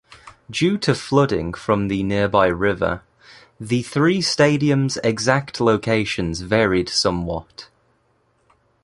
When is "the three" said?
3.59-4.17